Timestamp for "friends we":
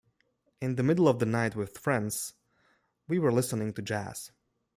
1.77-3.19